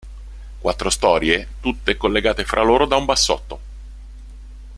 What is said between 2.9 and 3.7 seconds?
un bassotto.